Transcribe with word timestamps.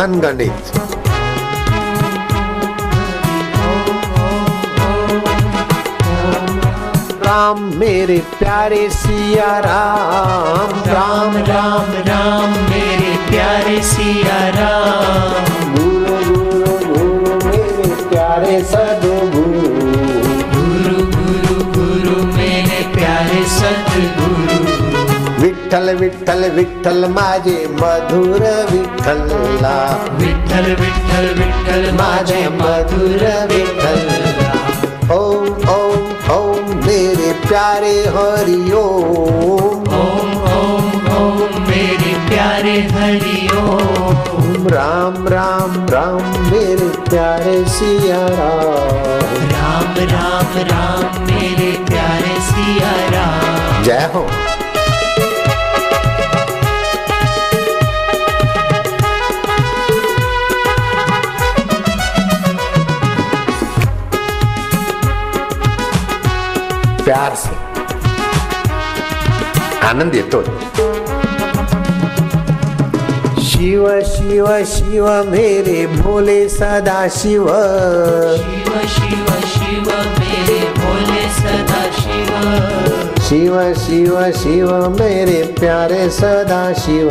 धन 0.00 0.20
गणित 0.20 0.70
राम 7.24 7.58
मेरे 7.74 8.18
प्यारे 8.38 8.88
सिया 8.90 9.58
राम। 9.58 10.72
राम 10.86 11.36
राम 11.50 11.92
राम 12.08 12.50
मेरे 12.70 13.12
प्यारे 13.28 13.82
सिया 13.82 14.39
विठ्ठल 25.80 25.94
विठ्ठल 26.00 26.50
विठ्ठल 26.50 27.04
माझे 27.08 27.66
मधुर 27.70 28.42
विठ्ठला 28.70 29.74
विठ्ठल 30.20 30.66
विठ्ठल 30.80 31.28
विठ्ठल 31.38 31.90
माझे 31.90 32.48
मधुर 32.48 33.24
विठ्ठल 33.52 33.98
ओम 35.12 35.46
ओम 35.68 36.32
ओम 36.32 36.74
मेरे 36.86 37.32
प्यारे 37.48 37.94
हरि 38.16 38.72
ओम. 38.72 39.88
ओम 40.00 40.36
ओम 40.50 41.08
ओम 41.16 41.62
मेरे 41.68 42.14
प्यारे 42.28 42.76
हरि 42.92 43.48
ओम 43.56 44.68
राम 44.68 45.28
राम 45.28 45.86
राम 45.90 46.50
मेरे 46.50 46.88
प्यारे 47.10 47.64
सिया 47.68 48.26
राम. 48.26 49.08
राम 49.52 49.94
राम 50.12 50.58
राम 50.72 51.24
मेरे 51.24 51.72
प्यारे 51.88 52.40
सिया 52.40 52.92
राम. 53.10 53.82
जय 53.84 54.10
हो. 54.14 54.26
प्यार 67.30 67.36
से। 67.36 67.54
आनंद 69.86 70.14
येतो 70.14 70.40
शिव 73.42 73.84
शिव 74.06 74.46
शिव 74.66 75.06
मेरे 75.30 75.86
भोले 75.86 76.48
सदा 76.48 77.00
शिव। 77.08 77.46
शिव 78.36 78.72
शिव 78.88 79.26
शिव 79.54 79.86
मेरे 80.18 80.60
भोले 80.78 81.24
सदा 81.38 81.82
शिव। 82.00 82.30
शिव 83.28 83.54
शिव 83.74 84.14
शिव 84.32 84.68
मेरे 85.00 85.40
प्यारे 85.60 86.04
सदा 86.10 86.62
शिव। 86.72 87.08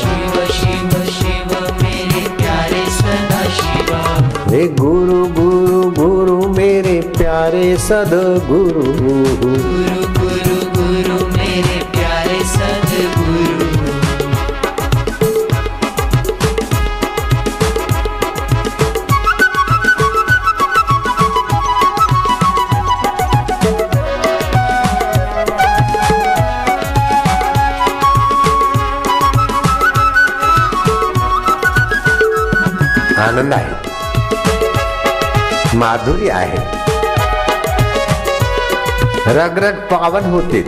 शिव 0.00 0.34
शिव 0.52 0.90
शिव 1.10 1.50
मेरे 1.82 2.22
प्यारे 2.36 2.84
सदा 2.90 3.42
शिव। 3.50 3.90
गुरु 4.54 4.92
मेरे 4.92 4.93
प्यारे 7.64 7.76
सदगुरु। 7.76 8.82
गुरु 9.42 10.02
गुरु 10.16 10.56
गुरु 10.76 11.18
आनंद 33.24 33.54
रग 39.26 39.58
रग 39.58 39.74
पावन 39.74 40.24
होते। 40.24 40.64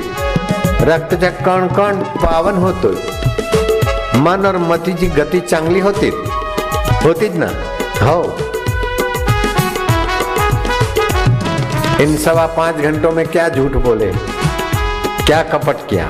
रक्तच्या 0.80 1.30
कण 1.30 1.66
कण 1.66 1.96
पावन 1.96 2.54
होतो 2.54 2.88
मन 4.18 4.46
और 4.46 4.58
मतीची 4.58 5.06
गती 5.06 5.40
चांगली 5.40 5.80
होती। 5.80 6.08
होतीच 7.04 7.32
ना? 7.34 7.46
हो। 8.06 8.38
इन 12.00 12.16
सवा 12.16 12.46
पाँच 12.46 12.76
घंटों 12.76 13.12
में 13.12 13.26
क्या 13.26 13.48
झूठ 13.48 13.72
बोले? 13.72 14.12
क्या 15.26 15.42
कपट 15.42 15.76
किया? 15.90 16.06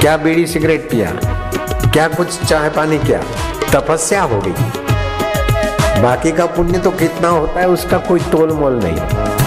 क्या 0.00 0.16
बीड़ी 0.16 0.46
सिगरेट 0.46 0.90
पिया? 0.90 1.10
क्या 1.90 2.08
कुछ 2.08 2.42
चाय 2.42 2.68
पानी 2.68 2.98
किया? 2.98 3.22
तपस्या 3.72 4.22
हो 4.22 4.40
गई। 4.40 4.54
बाकी 6.02 6.32
का 6.32 6.46
पुण्य 6.46 6.78
तो 6.78 6.90
कितना 6.90 7.28
होता 7.28 7.60
है, 7.60 7.68
उसका 7.68 7.98
कोई 7.98 8.20
तोल 8.20 8.52
मोल 8.52 8.80
नहीं। 8.84 9.43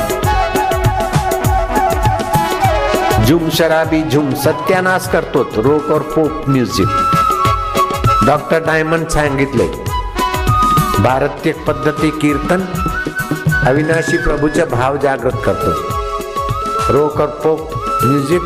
झुम 3.27 3.49
शराबी, 3.49 4.03
झुम 4.03 4.33
सत्यानाश 4.33 5.09
करतो 5.13 5.43
रोक 5.43 5.91
और 5.91 6.01
पोप 6.01 6.49
म्युझिक. 6.49 6.87
डॉक्टर 8.25 8.59
डायमंड 8.59 9.07
सांगितले, 9.07 9.67
भारतीय 11.03 11.53
पद्धती 11.53 12.11
कीर्तन 12.11 12.61
अविनाशी 13.67 14.17
प्रभूचा 14.17 14.65
भाव 14.65 14.97
जागृत 14.97 15.33
करतो. 15.45 15.71
रोक 16.93 17.19
और 17.19 17.27
पोप 17.27 17.71
म्युझिक 18.03 18.41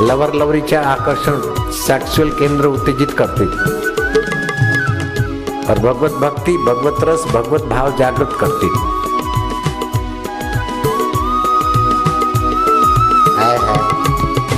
लवर 0.00 0.32
लवरीच्या 0.32 0.88
आकर्षण 0.88 1.40
सेक्सुअल 1.72 2.30
केंद्र 2.30 2.66
उत्तेजित 2.66 3.08
करते. 3.18 3.44
और 5.68 5.78
भगवत 5.78 6.10
भक्ति, 6.10 6.56
भगवत 6.56 7.04
रस, 7.04 7.24
भगवत 7.24 7.62
भाव 7.62 7.96
जागृत 7.98 8.30
करती. 8.40 9.01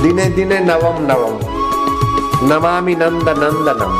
दिने 0.05 0.25
दिने 0.29 0.57
नवम 0.59 0.97
नवम। 1.01 1.37
नमामि 2.49 2.95
नंद 2.95 3.29
नंदनम 3.39 3.93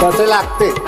कसे 0.00 0.26
लागते। 0.26 0.83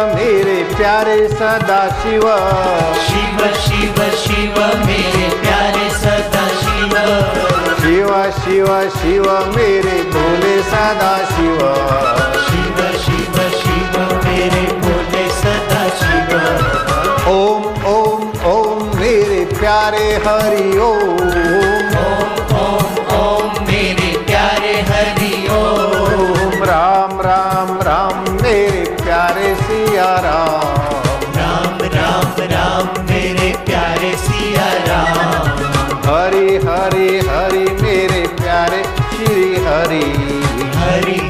प्यारे 0.00 1.28
सदा 1.28 1.88
शिव। 2.02 2.22
शिव 3.06 3.38
शिव 3.54 4.10
शिव 4.10 4.86
मेरे 4.86 5.28
प्यारे 5.28 5.90
सदा 5.90 6.48
शिव। 6.48 6.94
शिव 7.80 8.30
शिव 8.30 8.90
शिव 8.90 9.32
मेरे 9.56 10.02
भोले 10.02 10.62
सदा 10.62 11.18
शिव। 11.18 11.58
शिव 12.46 12.76
शिव 12.98 13.50
शिव 13.50 14.00
मेरे 14.24 14.66
भोले 14.72 15.28
सदा 15.28 15.88
शिव। 15.88 16.36
ओम 17.28 17.84
ओम 17.84 18.32
ओम 18.44 19.00
मेरे 19.00 19.44
प्यारे 19.44 20.14
हरि 20.26 20.78
ओम 20.78 21.10
श्री 39.20 39.54
हरि। 39.56 40.02
हरि। 40.76 41.29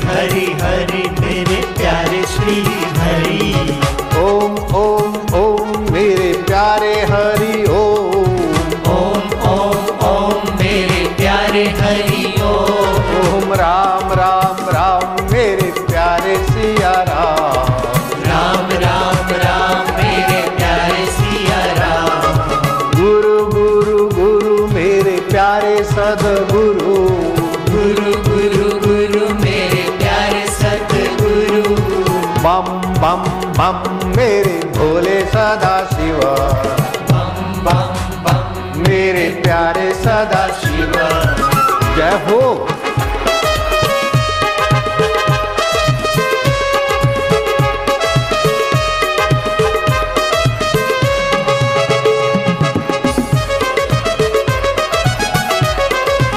हो 42.28 42.40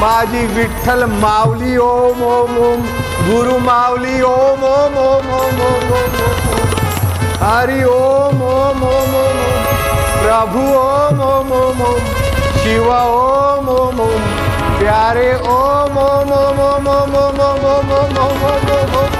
माजी 0.00 0.44
विठल 0.54 1.04
मावली 1.12 1.76
ओम 1.84 2.20
ओम 2.24 2.56
ओम 2.66 2.82
गुरु 3.28 3.58
मावली 3.68 4.20
ओम 4.28 4.62
ओम 4.68 4.98
ओम 5.04 5.32
ओम 5.38 5.58
ओम 5.68 5.88
ओम 5.96 6.14
हरि 7.42 7.82
ओम 7.94 8.42
ओम 8.50 8.84
ओम 8.90 9.16
ओम 9.22 9.40
प्रभु 10.22 10.62
ओम 10.82 11.20
ओम 11.30 11.52
ओम 11.62 11.82
ओम 11.88 12.00
शिव 12.62 12.90
ओम 12.92 13.68
ओम 13.78 14.00
ओम 14.06 14.30
प्यारे 14.78 15.30
ओम 15.56 15.98
ओम 16.06 16.32
ओम 16.40 16.60
ओम 16.68 16.88
ओम 16.96 17.16
ओम 17.18 17.64
ओम 17.68 17.92
ओम 17.98 18.18
ओम 18.26 18.70
ओम 18.78 18.96
ओम 19.02 19.17